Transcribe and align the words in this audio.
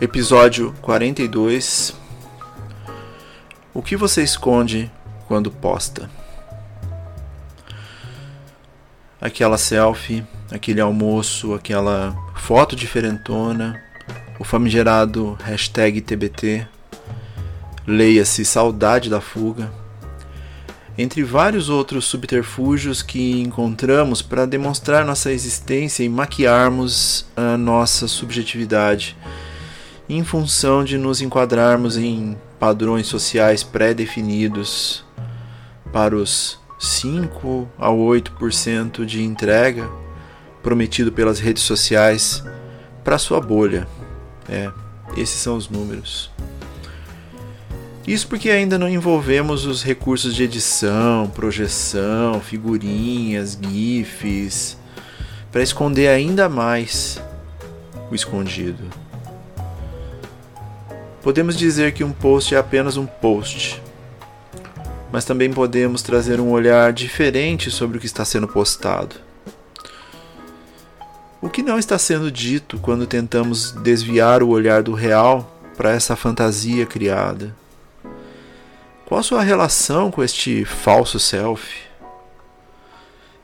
Episódio 0.00 0.74
42 0.80 1.94
O 3.74 3.82
que 3.82 3.98
você 3.98 4.22
esconde 4.22 4.90
quando 5.28 5.50
posta? 5.50 6.10
Aquela 9.20 9.58
selfie, 9.58 10.24
aquele 10.50 10.80
almoço, 10.80 11.52
aquela 11.52 12.16
foto 12.34 12.74
diferentona, 12.74 13.78
o 14.38 14.44
famigerado 14.44 15.36
hashtag 15.44 16.00
TBT, 16.00 16.66
leia-se 17.86 18.42
saudade 18.42 19.10
da 19.10 19.20
fuga, 19.20 19.70
entre 20.96 21.22
vários 21.22 21.68
outros 21.68 22.06
subterfúgios 22.06 23.02
que 23.02 23.42
encontramos 23.42 24.22
para 24.22 24.46
demonstrar 24.46 25.04
nossa 25.04 25.30
existência 25.30 26.02
e 26.02 26.08
maquiarmos 26.08 27.26
a 27.36 27.58
nossa 27.58 28.08
subjetividade 28.08 29.14
em 30.16 30.24
função 30.24 30.82
de 30.82 30.98
nos 30.98 31.20
enquadrarmos 31.20 31.96
em 31.96 32.36
padrões 32.58 33.06
sociais 33.06 33.62
pré-definidos 33.62 35.04
para 35.92 36.16
os 36.16 36.58
5 36.80 37.68
a 37.78 37.90
8% 37.90 39.04
de 39.04 39.22
entrega 39.22 39.88
prometido 40.64 41.12
pelas 41.12 41.38
redes 41.38 41.62
sociais 41.62 42.42
para 43.04 43.18
sua 43.18 43.40
bolha. 43.40 43.86
É, 44.48 44.70
esses 45.16 45.40
são 45.40 45.56
os 45.56 45.68
números. 45.68 46.28
Isso 48.04 48.26
porque 48.26 48.50
ainda 48.50 48.76
não 48.76 48.88
envolvemos 48.88 49.64
os 49.64 49.84
recursos 49.84 50.34
de 50.34 50.42
edição, 50.42 51.28
projeção, 51.28 52.40
figurinhas, 52.40 53.56
GIFs, 53.60 54.76
para 55.52 55.62
esconder 55.62 56.08
ainda 56.08 56.48
mais 56.48 57.22
o 58.10 58.14
escondido. 58.14 59.09
Podemos 61.22 61.56
dizer 61.56 61.92
que 61.92 62.02
um 62.02 62.12
post 62.12 62.54
é 62.54 62.58
apenas 62.58 62.96
um 62.96 63.04
post, 63.04 63.82
mas 65.12 65.24
também 65.24 65.52
podemos 65.52 66.00
trazer 66.00 66.40
um 66.40 66.50
olhar 66.50 66.94
diferente 66.94 67.70
sobre 67.70 67.98
o 67.98 68.00
que 68.00 68.06
está 68.06 68.24
sendo 68.24 68.48
postado. 68.48 69.16
O 71.42 71.50
que 71.50 71.62
não 71.62 71.78
está 71.78 71.98
sendo 71.98 72.30
dito 72.30 72.78
quando 72.78 73.06
tentamos 73.06 73.72
desviar 73.72 74.42
o 74.42 74.48
olhar 74.48 74.82
do 74.82 74.94
real 74.94 75.58
para 75.76 75.90
essa 75.90 76.16
fantasia 76.16 76.86
criada? 76.86 77.54
Qual 79.04 79.20
a 79.20 79.22
sua 79.22 79.42
relação 79.42 80.10
com 80.10 80.22
este 80.22 80.64
falso 80.64 81.18
self? 81.18 81.82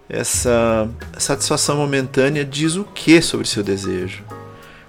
Essa 0.09 0.89
satisfação 1.19 1.77
momentânea 1.77 2.45
diz 2.45 2.77
o 2.77 2.85
que 2.85 3.21
sobre 3.21 3.47
seu 3.47 3.63
desejo? 3.63 4.25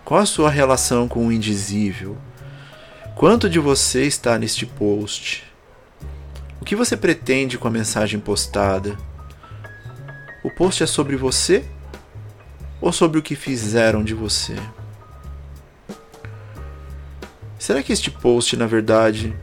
Qual 0.06 0.22
a 0.22 0.26
sua 0.26 0.50
relação 0.50 1.08
com 1.08 1.28
o 1.28 1.32
indizível? 1.32 2.18
Quanto 3.18 3.50
de 3.50 3.58
você 3.58 4.04
está 4.04 4.38
neste 4.38 4.64
post? 4.64 5.44
O 6.62 6.66
que 6.66 6.76
você 6.76 6.96
pretende 6.96 7.58
com 7.58 7.68
a 7.68 7.72
mensagem 7.72 8.20
postada? 8.20 8.96
O 10.44 10.52
post 10.52 10.84
é 10.84 10.86
sobre 10.86 11.16
você 11.16 11.66
ou 12.80 12.92
sobre 12.92 13.18
o 13.18 13.24
que 13.24 13.36
fizeram 13.36 14.04
de 14.04 14.14
você? 14.14 14.56
Será 17.58 17.82
que 17.82 17.92
este 17.92 18.12
post, 18.12 18.56
na 18.56 18.68
verdade, 18.68 19.36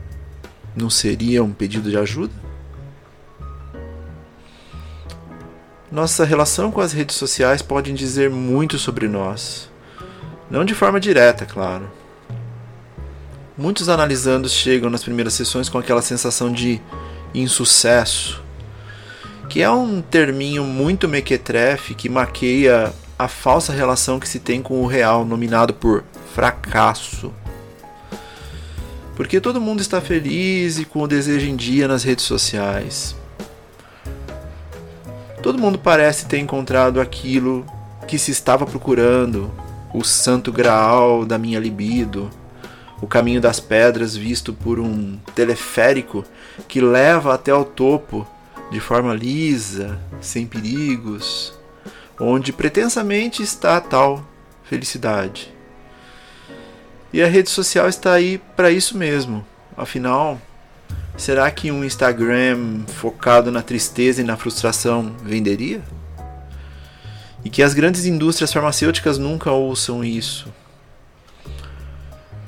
não 0.73 0.89
seria 0.89 1.43
um 1.43 1.51
pedido 1.51 1.89
de 1.89 1.97
ajuda? 1.97 2.33
Nossa 5.91 6.23
relação 6.23 6.71
com 6.71 6.79
as 6.79 6.93
redes 6.93 7.17
sociais 7.17 7.61
pode 7.61 7.91
dizer 7.91 8.29
muito 8.29 8.79
sobre 8.79 9.09
nós. 9.09 9.69
Não 10.49 10.63
de 10.63 10.73
forma 10.73 10.97
direta, 10.97 11.45
claro 11.45 12.04
Muitos 13.57 13.87
analisandos 13.87 14.51
chegam 14.51 14.89
nas 14.89 15.01
primeiras 15.01 15.33
sessões 15.33 15.69
com 15.69 15.77
aquela 15.77 16.01
sensação 16.01 16.51
de 16.51 16.81
insucesso, 17.33 18.43
que 19.49 19.61
é 19.61 19.69
um 19.69 20.01
terminho 20.01 20.61
muito 20.65 21.07
mequetrefe 21.07 21.95
que 21.95 22.09
maqueia 22.09 22.91
a 23.17 23.29
falsa 23.29 23.71
relação 23.71 24.19
que 24.19 24.27
se 24.27 24.39
tem 24.39 24.61
com 24.61 24.81
o 24.81 24.85
real, 24.85 25.23
nominado 25.23 25.73
por 25.73 26.03
fracasso. 26.33 27.31
Porque 29.15 29.39
todo 29.39 29.61
mundo 29.61 29.79
está 29.79 30.01
feliz 30.01 30.77
e 30.77 30.83
com 30.83 31.03
o 31.03 31.07
desejo 31.07 31.47
em 31.47 31.55
dia 31.55 31.87
nas 31.87 32.03
redes 32.03 32.25
sociais. 32.25 33.15
Todo 35.41 35.57
mundo 35.57 35.79
parece 35.79 36.25
ter 36.25 36.39
encontrado 36.39 36.99
aquilo 36.99 37.65
que 38.05 38.19
se 38.19 38.31
estava 38.31 38.65
procurando, 38.65 39.49
o 39.93 40.03
santo 40.03 40.51
graal 40.51 41.23
da 41.23 41.37
minha 41.37 41.57
libido 41.57 42.29
o 43.05 43.07
caminho 43.07 43.39
das 43.39 43.59
pedras 43.59 44.15
visto 44.15 44.51
por 44.51 44.79
um 44.79 45.19
teleférico 45.35 46.25
que 46.67 46.81
leva 46.81 47.35
até 47.35 47.51
ao 47.51 47.63
topo 47.63 48.27
de 48.71 48.79
forma 48.79 49.13
lisa, 49.13 49.99
sem 50.19 50.47
perigos, 50.47 51.53
onde 52.19 52.51
pretensamente 52.51 53.43
está 53.43 53.77
a 53.77 53.81
tal 53.81 54.27
felicidade. 54.63 55.53
E 57.13 57.21
a 57.21 57.27
rede 57.27 57.51
social 57.51 57.87
está 57.87 58.11
aí 58.11 58.39
para 58.55 58.71
isso 58.71 58.97
mesmo. 58.97 59.45
Afinal, 59.77 60.41
será 61.15 61.49
que 61.51 61.71
um 61.71 61.85
Instagram 61.85 62.85
focado 62.87 63.51
na 63.51 63.61
tristeza 63.61 64.19
e 64.19 64.23
na 64.23 64.35
frustração 64.35 65.15
venderia? 65.23 65.83
E 67.43 67.51
que 67.51 67.61
as 67.61 67.75
grandes 67.75 68.07
indústrias 68.07 68.51
farmacêuticas 68.51 69.19
nunca 69.19 69.51
ouçam 69.51 70.03
isso. 70.03 70.51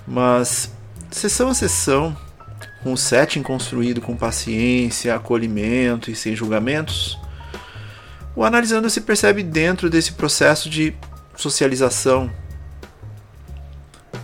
Mas, 0.08 0.72
sessão 1.12 1.50
a 1.50 1.54
sessão, 1.54 2.16
com 2.82 2.94
o 2.94 2.98
setting 2.98 3.44
construído 3.44 4.00
com 4.00 4.16
paciência, 4.16 5.14
acolhimento 5.14 6.10
e 6.10 6.16
sem 6.16 6.36
julgamentos, 6.36 7.20
o 8.34 8.44
analisando 8.44 8.90
se 8.90 9.02
percebe 9.02 9.44
dentro 9.44 9.90
desse 9.90 10.14
processo 10.14 10.70
de 10.70 10.94
socialização. 11.36 12.32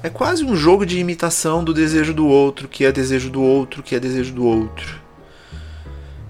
É 0.02 0.10
quase 0.10 0.46
um 0.46 0.56
jogo 0.56 0.86
de 0.86 1.00
imitação 1.00 1.64
do 1.64 1.74
desejo 1.74 2.14
do 2.14 2.28
outro, 2.28 2.68
que 2.68 2.86
é 2.86 2.92
desejo 2.92 3.30
do 3.30 3.42
outro, 3.42 3.84
que 3.84 3.96
é 3.96 4.00
desejo 4.00 4.34
do 4.34 4.46
outro. 4.46 5.02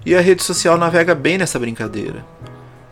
E 0.04 0.14
a 0.14 0.20
rede 0.20 0.42
social 0.42 0.76
navega 0.76 1.14
bem 1.14 1.38
nessa 1.38 1.58
brincadeira. 1.58 2.24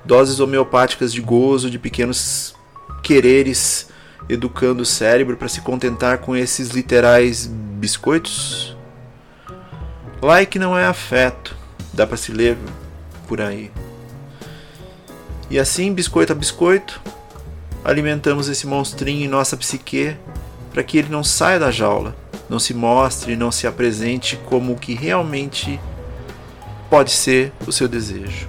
Doses 0.04 0.40
homeopáticas 0.40 1.12
de 1.12 1.20
gozo, 1.20 1.70
de 1.70 1.78
pequenos 1.78 2.54
quereres 3.02 3.88
educando 4.28 4.82
o 4.82 4.86
cérebro 4.86 5.36
para 5.36 5.48
se 5.48 5.60
contentar 5.60 6.18
com 6.18 6.36
esses 6.36 6.70
literais 6.70 7.46
biscoitos? 7.46 8.76
Like 10.20 10.58
não 10.58 10.78
é 10.78 10.84
afeto, 10.84 11.56
dá 11.92 12.06
para 12.06 12.16
se 12.16 12.32
ler 12.32 12.56
por 13.26 13.40
aí. 13.40 13.70
E 15.50 15.58
assim, 15.58 15.92
biscoito 15.92 16.32
a 16.32 16.36
biscoito, 16.36 17.00
alimentamos 17.84 18.48
esse 18.48 18.66
monstrinho 18.66 19.24
em 19.24 19.28
nossa 19.28 19.56
psique 19.56 20.16
para 20.72 20.82
que 20.82 20.96
ele 20.96 21.08
não 21.08 21.22
saia 21.22 21.58
da 21.58 21.70
jaula, 21.70 22.16
não 22.48 22.58
se 22.58 22.72
mostre, 22.72 23.36
não 23.36 23.52
se 23.52 23.66
apresente 23.66 24.36
como 24.46 24.72
o 24.72 24.78
que 24.78 24.94
realmente 24.94 25.78
pode 26.88 27.10
ser 27.10 27.52
o 27.66 27.72
seu 27.72 27.88
desejo. 27.88 28.48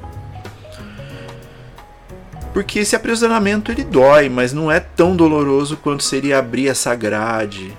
Porque 2.54 2.80
esse 2.80 2.96
aprisionamento 2.96 3.72
ele 3.72 3.84
dói, 3.84 4.30
mas 4.30 4.54
não 4.54 4.72
é 4.72 4.80
tão 4.80 5.16
doloroso 5.16 5.76
quanto 5.76 6.04
seria 6.04 6.38
abrir 6.38 6.68
essa 6.68 6.94
grade. 6.94 7.76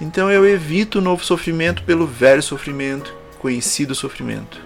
Então 0.00 0.30
eu 0.30 0.46
evito 0.46 0.98
o 0.98 1.02
novo 1.02 1.24
sofrimento 1.24 1.82
pelo 1.82 2.06
velho 2.06 2.42
sofrimento, 2.42 3.14
conhecido 3.38 3.94
sofrimento. 3.94 4.60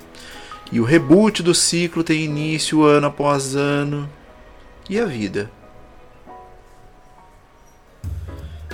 E 0.72 0.80
o 0.80 0.84
reboot 0.84 1.42
do 1.42 1.54
ciclo 1.54 2.02
tem 2.02 2.24
início 2.24 2.82
ano 2.82 3.06
após 3.06 3.54
ano. 3.54 4.10
E 4.90 4.98
a 4.98 5.04
vida? 5.04 5.50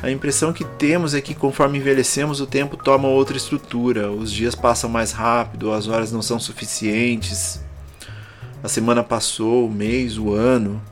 A 0.00 0.10
impressão 0.10 0.52
que 0.52 0.64
temos 0.64 1.12
é 1.12 1.20
que 1.20 1.34
conforme 1.34 1.78
envelhecemos, 1.78 2.40
o 2.40 2.46
tempo 2.46 2.76
toma 2.76 3.08
outra 3.08 3.36
estrutura, 3.36 4.10
os 4.10 4.32
dias 4.32 4.54
passam 4.54 4.88
mais 4.88 5.10
rápido, 5.10 5.72
as 5.72 5.88
horas 5.88 6.12
não 6.12 6.22
são 6.22 6.38
suficientes, 6.38 7.60
a 8.62 8.68
semana 8.68 9.02
passou, 9.04 9.66
o 9.66 9.70
mês, 9.70 10.18
o 10.18 10.32
ano, 10.32 10.82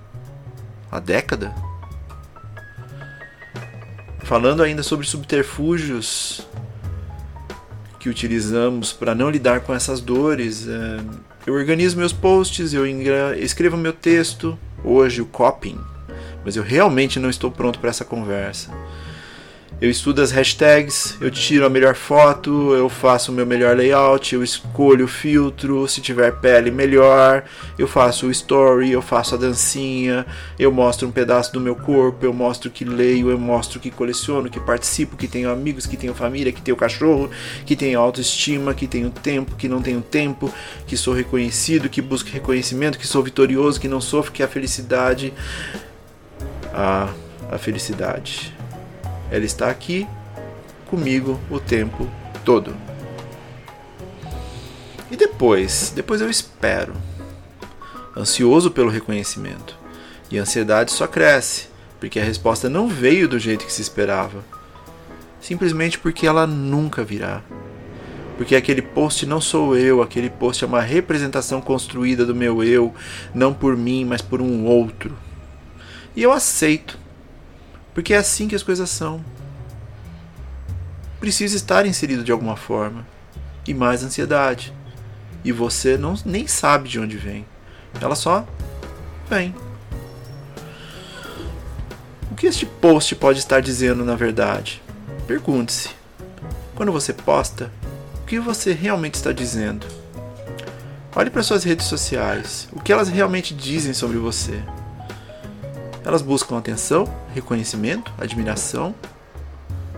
a 0.91 1.01
década. 1.01 1.55
falando 4.23 4.63
ainda 4.63 4.83
sobre 4.83 5.07
subterfúgios 5.07 6.47
que 8.01 8.09
utilizamos 8.09 8.93
para 8.93 9.15
não 9.15 9.31
lidar 9.31 9.61
com 9.61 9.73
essas 9.73 10.01
dores, 10.01 10.67
é, 10.67 11.01
eu 11.47 11.55
organizo 11.55 11.97
meus 11.97 12.13
posts, 12.13 12.73
eu 12.75 12.85
escrevo 13.37 13.77
meu 13.77 13.93
texto, 13.93 14.59
hoje 14.83 15.23
o 15.23 15.27
copying, 15.27 15.79
mas 16.45 16.57
eu 16.57 16.63
realmente 16.65 17.21
não 17.21 17.31
estou 17.31 17.53
pronto 17.53 17.79
para 17.79 17.91
essa 17.91 18.05
conversa. 18.05 18.73
Eu 19.79 19.91
estudo 19.91 20.23
as 20.23 20.31
hashtags, 20.31 21.19
eu 21.21 21.31
tiro 21.31 21.67
a 21.67 21.69
melhor 21.69 21.95
foto, 21.95 22.75
eu 22.75 22.89
faço 22.89 23.31
o 23.31 23.35
meu 23.35 23.45
melhor 23.45 23.77
layout, 23.77 24.35
eu 24.35 24.43
escolho 24.43 25.05
o 25.05 25.09
filtro, 25.09 25.87
se 25.87 26.01
tiver 26.01 26.33
pele 26.37 26.71
melhor, 26.71 27.45
eu 27.79 27.87
faço 27.87 28.27
o 28.27 28.31
story, 28.31 28.91
eu 28.91 29.03
faço 29.03 29.35
a 29.35 29.39
dancinha, 29.39 30.25
eu 30.59 30.73
mostro 30.73 31.07
um 31.07 31.11
pedaço 31.11 31.53
do 31.53 31.61
meu 31.61 31.77
corpo, 31.77 32.25
eu 32.25 32.33
mostro 32.33 32.71
que 32.71 32.87
leio, 32.87 33.29
eu 33.29 33.39
mostro 33.39 33.79
que 33.79 33.91
coleciono, 33.91 34.49
que 34.49 34.59
participo, 34.59 35.15
que 35.15 35.29
tenho 35.29 35.51
amigos, 35.51 35.85
que 35.85 35.99
tenho 35.99 36.15
família, 36.15 36.53
que 36.53 36.63
tenho 36.63 36.77
cachorro, 36.77 37.31
que 37.67 37.77
tenho 37.77 38.01
autoestima, 38.01 38.73
que 38.73 38.87
tenho 38.87 39.11
tempo, 39.11 39.57
que 39.57 39.69
não 39.69 39.83
tenho 39.83 40.01
tempo, 40.01 40.51
que 40.87 40.97
sou 40.97 41.13
reconhecido, 41.13 41.91
que 41.91 42.01
busco 42.01 42.31
reconhecimento, 42.31 42.99
que 42.99 43.07
sou 43.07 43.23
vitorioso, 43.23 43.79
que 43.79 43.89
não 43.89 44.01
sofro, 44.01 44.33
que 44.33 44.43
a 44.43 44.49
felicidade. 44.49 45.35
Ah, 46.73 47.13
a 47.51 47.59
felicidade 47.59 48.56
ela 49.31 49.45
está 49.45 49.69
aqui 49.69 50.07
comigo 50.87 51.41
o 51.51 51.59
tempo 51.59 52.09
todo. 52.45 52.77
E 55.11 55.17
depois? 55.17 55.93
Depois 55.95 56.21
eu 56.21 56.29
espero, 56.29 56.95
ansioso 58.17 58.71
pelo 58.71 58.91
reconhecimento. 58.91 59.77
E 60.31 60.39
a 60.39 60.43
ansiedade 60.43 60.91
só 60.93 61.07
cresce, 61.07 61.69
porque 62.01 62.19
a 62.19 62.25
resposta 62.25 62.69
não 62.69 62.89
veio 62.89 63.29
do 63.29 63.39
jeito 63.39 63.65
que 63.65 63.73
se 63.73 63.83
esperava. 63.83 64.45
Simplesmente 65.41 65.99
porque 65.99 66.27
ela 66.27 66.47
nunca 66.47 67.05
virá. 67.05 67.43
Porque 68.37 68.55
aquele 68.55 68.83
post 68.83 69.25
não 69.25 69.41
sou 69.41 69.77
eu, 69.77 70.03
aquele 70.03 70.29
post 70.29 70.63
é 70.63 70.67
uma 70.67 70.81
representação 70.81 71.61
construída 71.61 72.27
do 72.27 72.35
meu 72.35 72.63
eu, 72.63 72.93
não 73.35 73.55
por 73.55 73.77
mim, 73.77 74.05
mas 74.05 74.21
por 74.21 74.43
um 74.43 74.67
outro. 74.67 75.17
E 76.15 76.23
eu 76.23 76.33
aceito 76.33 76.99
porque 77.97 78.13
é 78.13 78.19
assim 78.19 78.47
que 78.47 78.55
as 78.55 78.63
coisas 78.63 78.91
são. 78.91 79.25
Precisa 81.19 81.57
estar 81.57 81.87
inserido 81.87 82.23
de 82.23 82.31
alguma 82.31 82.55
forma. 82.55 83.07
E 83.67 83.73
mais 83.73 84.05
ansiedade. 84.05 84.71
E 85.43 85.51
você 85.51 85.97
não, 85.97 86.15
nem 86.27 86.47
sabe 86.47 86.91
de 86.91 87.01
onde 87.01 87.17
vem. 87.17 87.47
Ela 87.99 88.15
só 88.15 88.47
vem. 89.31 89.55
O 92.31 92.35
que 92.35 92.47
este 92.47 92.67
post 92.67 93.15
pode 93.17 93.39
estar 93.39 93.61
dizendo 93.61 94.05
na 94.05 94.15
verdade? 94.15 94.83
Pergunte-se. 95.27 95.89
Quando 96.75 96.93
você 96.93 97.15
posta, 97.15 97.73
o 98.21 98.27
que 98.27 98.39
você 98.39 98.75
realmente 98.75 99.15
está 99.15 99.33
dizendo? 99.33 99.87
Olhe 101.15 101.31
para 101.31 101.43
suas 101.43 101.65
redes 101.65 101.87
sociais. 101.87 102.69
O 102.75 102.79
que 102.79 102.93
elas 102.93 103.09
realmente 103.09 103.55
dizem 103.55 103.95
sobre 103.95 104.19
você? 104.19 104.63
Elas 106.07 106.23
buscam 106.23 106.57
atenção, 106.57 107.13
reconhecimento, 107.35 108.13
admiração, 108.17 108.95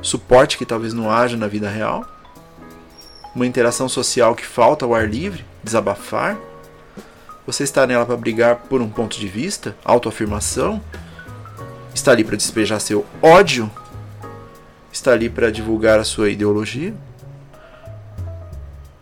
suporte 0.00 0.56
que 0.56 0.64
talvez 0.64 0.94
não 0.94 1.10
haja 1.10 1.36
na 1.36 1.46
vida 1.46 1.68
real, 1.68 2.02
uma 3.34 3.46
interação 3.46 3.90
social 3.90 4.34
que 4.34 4.46
falta 4.46 4.86
ao 4.86 4.94
ar 4.94 5.06
livre, 5.06 5.44
desabafar. 5.62 6.38
Você 7.44 7.62
está 7.62 7.86
nela 7.86 8.06
para 8.06 8.16
brigar 8.16 8.56
por 8.56 8.80
um 8.80 8.88
ponto 8.88 9.20
de 9.20 9.28
vista, 9.28 9.76
autoafirmação? 9.84 10.82
Está 11.94 12.12
ali 12.12 12.24
para 12.24 12.36
despejar 12.36 12.80
seu 12.80 13.04
ódio? 13.20 13.70
Está 14.90 15.12
ali 15.12 15.28
para 15.28 15.52
divulgar 15.52 15.98
a 15.98 16.04
sua 16.04 16.30
ideologia? 16.30 16.94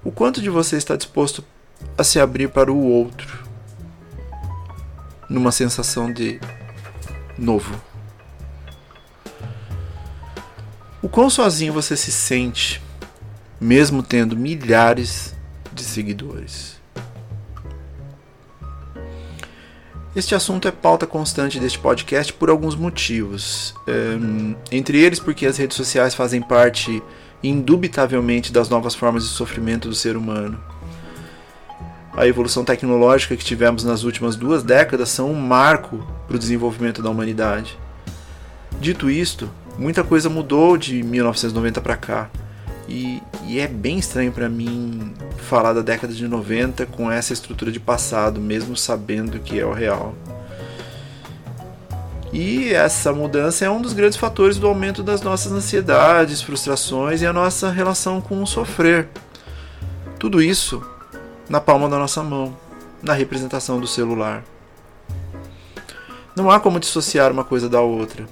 O 0.02 0.10
quanto 0.10 0.42
de 0.42 0.50
você 0.50 0.76
está 0.76 0.96
disposto 0.96 1.44
a 1.96 2.02
se 2.02 2.18
abrir 2.18 2.48
para 2.48 2.72
o 2.72 2.84
outro? 2.84 3.46
Numa 5.30 5.52
sensação 5.52 6.12
de 6.12 6.40
novo. 7.38 7.74
O 11.02 11.08
quão 11.08 11.30
sozinho 11.30 11.72
você 11.72 11.96
se 11.96 12.10
sente, 12.10 12.82
mesmo 13.60 14.02
tendo 14.02 14.36
milhares 14.36 15.34
de 15.72 15.82
seguidores? 15.82 16.76
Este 20.14 20.34
assunto 20.34 20.66
é 20.66 20.70
pauta 20.70 21.06
constante 21.06 21.60
deste 21.60 21.78
podcast 21.78 22.32
por 22.32 22.48
alguns 22.48 22.74
motivos. 22.74 23.74
Um, 23.86 24.54
entre 24.72 24.98
eles, 24.98 25.20
porque 25.20 25.44
as 25.44 25.58
redes 25.58 25.76
sociais 25.76 26.14
fazem 26.14 26.40
parte, 26.40 27.02
indubitavelmente, 27.42 28.50
das 28.50 28.70
novas 28.70 28.94
formas 28.94 29.24
de 29.24 29.28
sofrimento 29.28 29.88
do 29.88 29.94
ser 29.94 30.16
humano 30.16 30.58
a 32.16 32.26
evolução 32.26 32.64
tecnológica 32.64 33.36
que 33.36 33.44
tivemos 33.44 33.84
nas 33.84 34.02
últimas 34.02 34.36
duas 34.36 34.62
décadas 34.62 35.10
são 35.10 35.30
um 35.30 35.34
marco 35.34 35.98
para 36.26 36.36
o 36.36 36.38
desenvolvimento 36.38 37.02
da 37.02 37.10
humanidade. 37.10 37.78
Dito 38.80 39.10
isto, 39.10 39.50
muita 39.78 40.02
coisa 40.02 40.30
mudou 40.30 40.78
de 40.78 41.02
1990 41.02 41.80
para 41.82 41.96
cá. 41.96 42.30
E, 42.88 43.20
e, 43.46 43.58
é 43.58 43.66
bem 43.66 43.98
estranho 43.98 44.32
para 44.32 44.48
mim 44.48 45.12
falar 45.48 45.72
da 45.72 45.82
década 45.82 46.14
de 46.14 46.26
90 46.26 46.86
com 46.86 47.10
essa 47.10 47.32
estrutura 47.32 47.70
de 47.70 47.80
passado, 47.80 48.40
mesmo 48.40 48.76
sabendo 48.76 49.38
que 49.40 49.58
é 49.58 49.66
o 49.66 49.72
real. 49.72 50.14
E 52.32 52.72
essa 52.72 53.12
mudança 53.12 53.64
é 53.64 53.70
um 53.70 53.82
dos 53.82 53.92
grandes 53.92 54.16
fatores 54.16 54.56
do 54.56 54.68
aumento 54.68 55.02
das 55.02 55.20
nossas 55.20 55.52
ansiedades, 55.52 56.40
frustrações 56.40 57.22
e 57.22 57.26
a 57.26 57.32
nossa 57.32 57.70
relação 57.70 58.20
com 58.20 58.42
o 58.42 58.46
sofrer. 58.46 59.08
Tudo 60.18 60.40
isso 60.40 60.82
na 61.48 61.60
palma 61.60 61.88
da 61.88 61.98
nossa 61.98 62.22
mão, 62.22 62.56
na 63.02 63.12
representação 63.12 63.80
do 63.80 63.86
celular. 63.86 64.44
Não 66.34 66.50
há 66.50 66.60
como 66.60 66.80
dissociar 66.80 67.32
uma 67.32 67.44
coisa 67.44 67.68
da 67.68 67.80
outra. 67.80 68.26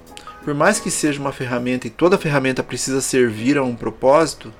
Por 0.44 0.52
mais 0.52 0.78
que 0.78 0.90
seja 0.90 1.20
uma 1.20 1.32
ferramenta 1.32 1.86
e 1.86 1.90
toda 1.90 2.18
ferramenta 2.18 2.62
precisa 2.62 3.00
servir 3.00 3.56
a 3.56 3.62
um 3.62 3.74
propósito, 3.74 4.52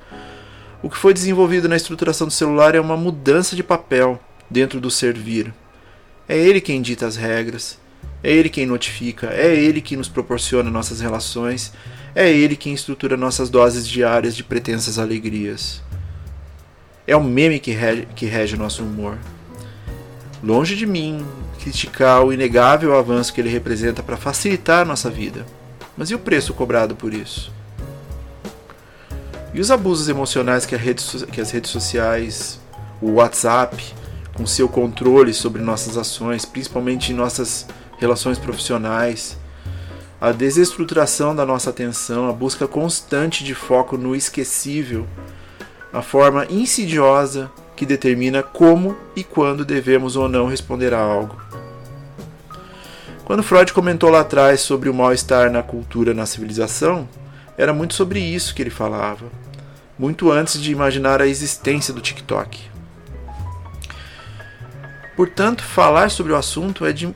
o 0.81 0.89
que 0.89 0.97
foi 0.97 1.13
desenvolvido 1.13 1.69
na 1.69 1.75
estruturação 1.75 2.27
do 2.27 2.33
celular 2.33 2.75
é 2.75 2.79
uma 2.79 2.97
mudança 2.97 3.55
de 3.55 3.63
papel 3.63 4.19
dentro 4.49 4.79
do 4.79 4.89
servir. 4.89 5.53
É 6.27 6.37
ele 6.37 6.59
quem 6.59 6.81
dita 6.81 7.05
as 7.05 7.15
regras, 7.15 7.77
é 8.23 8.31
ele 8.31 8.49
quem 8.49 8.65
notifica, 8.65 9.27
é 9.31 9.55
ele 9.55 9.79
que 9.79 9.95
nos 9.95 10.09
proporciona 10.09 10.71
nossas 10.71 10.99
relações, 10.99 11.71
é 12.15 12.31
ele 12.31 12.55
quem 12.55 12.73
estrutura 12.73 13.15
nossas 13.15 13.49
doses 13.49 13.87
diárias 13.87 14.35
de 14.35 14.43
pretensas 14.43 14.97
alegrias. 14.97 15.83
É 17.07 17.15
o 17.15 17.23
meme 17.23 17.59
que 17.59 17.71
rege, 17.71 18.07
que 18.15 18.25
rege 18.25 18.57
nosso 18.57 18.83
humor. 18.83 19.17
Longe 20.43 20.75
de 20.75 20.85
mim 20.85 21.25
criticar 21.59 22.23
o 22.23 22.31
inegável 22.31 22.97
avanço 22.97 23.33
que 23.33 23.41
ele 23.41 23.49
representa 23.49 24.03
para 24.03 24.17
facilitar 24.17 24.85
nossa 24.85 25.09
vida. 25.09 25.45
Mas 25.97 26.09
e 26.09 26.15
o 26.15 26.19
preço 26.19 26.53
cobrado 26.53 26.95
por 26.95 27.13
isso? 27.13 27.51
E 29.53 29.59
os 29.59 29.71
abusos 29.71 30.09
emocionais 30.09 30.65
que, 30.65 30.75
rede, 30.75 31.03
que 31.31 31.39
as 31.39 31.49
redes 31.49 31.71
sociais, 31.71 32.59
o 33.01 33.13
WhatsApp, 33.13 33.81
com 34.33 34.45
seu 34.45 34.67
controle 34.67 35.33
sobre 35.33 35.61
nossas 35.61 35.97
ações, 35.97 36.43
principalmente 36.43 37.11
em 37.11 37.15
nossas 37.15 37.65
relações 37.97 38.37
profissionais, 38.37 39.37
a 40.19 40.31
desestruturação 40.31 41.35
da 41.35 41.45
nossa 41.45 41.69
atenção, 41.69 42.29
a 42.29 42.33
busca 42.33 42.67
constante 42.67 43.43
de 43.43 43.55
foco 43.55 43.97
no 43.97 44.15
esquecível, 44.15 45.07
a 45.95 46.01
forma 46.01 46.45
insidiosa 46.49 47.49
que 47.73 47.85
determina 47.85 48.43
como 48.43 48.97
e 49.15 49.23
quando 49.23 49.63
devemos 49.63 50.17
ou 50.17 50.27
não 50.27 50.45
responder 50.45 50.93
a 50.93 50.99
algo. 50.99 51.41
Quando 53.23 53.41
Freud 53.41 53.71
comentou 53.71 54.09
lá 54.09 54.19
atrás 54.19 54.59
sobre 54.59 54.89
o 54.89 54.93
mal-estar 54.93 55.49
na 55.49 55.63
cultura, 55.63 56.13
na 56.13 56.25
civilização, 56.25 57.07
era 57.57 57.73
muito 57.73 57.93
sobre 57.93 58.19
isso 58.19 58.53
que 58.53 58.61
ele 58.61 58.69
falava, 58.69 59.25
muito 59.97 60.29
antes 60.29 60.61
de 60.61 60.69
imaginar 60.69 61.21
a 61.21 61.27
existência 61.27 61.93
do 61.93 62.01
TikTok. 62.01 62.69
Portanto, 65.15 65.63
falar 65.63 66.11
sobre 66.11 66.33
o 66.33 66.35
assunto 66.35 66.85
é 66.85 66.91
de 66.91 67.15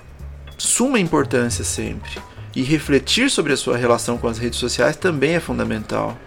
suma 0.57 1.01
importância 1.01 1.65
sempre, 1.65 2.11
e 2.55 2.63
refletir 2.63 3.29
sobre 3.29 3.51
a 3.51 3.57
sua 3.57 3.75
relação 3.75 4.17
com 4.17 4.29
as 4.29 4.37
redes 4.37 4.57
sociais 4.57 4.95
também 4.95 5.35
é 5.35 5.39
fundamental. 5.41 6.17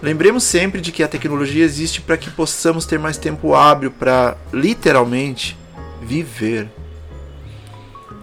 Lembremos 0.00 0.44
sempre 0.44 0.80
de 0.80 0.92
que 0.92 1.02
a 1.02 1.08
tecnologia 1.08 1.64
existe 1.64 2.00
para 2.00 2.16
que 2.16 2.30
possamos 2.30 2.86
ter 2.86 2.98
mais 2.98 3.16
tempo 3.16 3.54
hábil 3.54 3.90
para, 3.90 4.36
literalmente, 4.52 5.58
viver. 6.00 6.68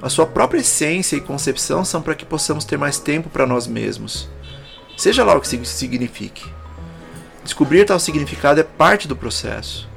A 0.02 0.08
sua 0.08 0.26
própria 0.26 0.60
essência 0.60 1.18
e 1.18 1.22
concepção 1.22 1.84
são 1.84 2.02
para 2.02 2.16
que 2.16 2.26
possamos 2.26 2.64
ter 2.64 2.78
mais 2.78 2.98
tempo 2.98 3.30
para 3.30 3.46
nós 3.46 3.68
mesmos. 3.68 4.30
Seja 4.96 5.24
lá 5.26 5.36
o 5.36 5.42
que 5.42 5.54
isso 5.56 5.66
signifique. 5.66 6.46
Descobrir 7.44 7.86
tal 7.86 8.00
significado 8.00 8.60
é 8.60 8.64
parte 8.64 9.08
do 9.08 9.16
processo. 9.16 9.90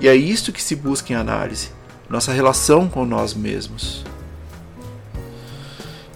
E 0.00 0.08
é 0.08 0.14
isto 0.14 0.52
que 0.52 0.62
se 0.62 0.74
busca 0.74 1.12
em 1.12 1.16
análise: 1.16 1.70
nossa 2.08 2.32
relação 2.32 2.88
com 2.88 3.06
nós 3.06 3.32
mesmos. 3.32 4.04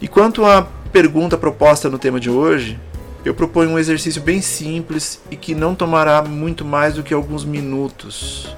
E 0.00 0.08
quanto 0.08 0.44
a 0.44 0.66
pergunta 0.92 1.38
proposta 1.38 1.88
no 1.88 1.98
tema 1.98 2.18
de 2.18 2.28
hoje, 2.28 2.78
eu 3.24 3.34
proponho 3.34 3.70
um 3.70 3.78
exercício 3.78 4.20
bem 4.20 4.42
simples 4.42 5.20
e 5.30 5.36
que 5.36 5.54
não 5.54 5.74
tomará 5.74 6.22
muito 6.22 6.64
mais 6.64 6.94
do 6.94 7.02
que 7.02 7.14
alguns 7.14 7.44
minutos. 7.44 8.54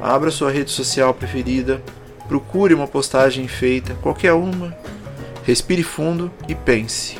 Abra 0.00 0.30
sua 0.30 0.50
rede 0.50 0.70
social 0.70 1.12
preferida, 1.12 1.82
procure 2.26 2.72
uma 2.72 2.86
postagem 2.86 3.46
feita, 3.46 3.94
qualquer 3.96 4.32
uma, 4.32 4.74
respire 5.44 5.82
fundo 5.82 6.30
e 6.48 6.54
pense. 6.54 7.18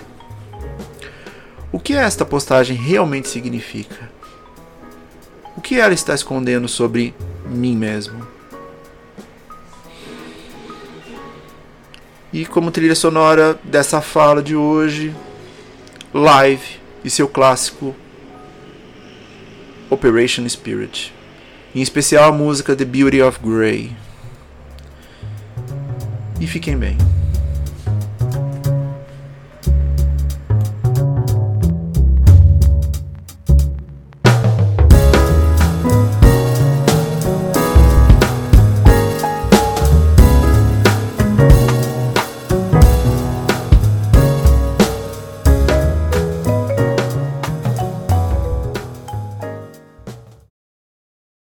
O 1.71 1.79
que 1.79 1.93
esta 1.93 2.25
postagem 2.25 2.77
realmente 2.77 3.29
significa? 3.29 4.11
O 5.57 5.61
que 5.61 5.79
ela 5.79 5.93
está 5.93 6.15
escondendo 6.15 6.69
sobre 6.69 7.15
mim 7.47 7.77
mesmo? 7.77 8.27
E 12.33 12.47
como 12.47 12.71
trilha 12.71 12.95
sonora 12.95 13.59
dessa 13.63 14.01
fala 14.01 14.43
de 14.43 14.57
hoje, 14.57 15.15
Live 16.13 16.81
e 17.05 17.09
seu 17.09 17.29
clássico 17.29 17.95
Operation 19.89 20.49
Spirit. 20.49 21.15
Em 21.73 21.81
especial 21.81 22.31
a 22.31 22.37
música 22.37 22.75
The 22.75 22.85
Beauty 22.85 23.23
of 23.23 23.39
Grey. 23.41 23.93
E 26.41 26.49
fiquem 26.49 26.77
bem. 26.77 26.99